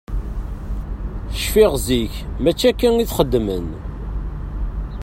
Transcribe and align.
Cfiɣ 1.41 1.73
zik 1.85 2.13
mačči 2.43 2.65
akka 2.69 2.87
i 2.97 3.05
t-xeddmen. 3.09 3.65